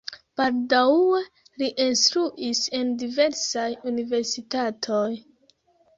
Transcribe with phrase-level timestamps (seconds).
[0.39, 1.19] Baldaŭe
[1.63, 5.07] li instruis en diversaj universitatoj.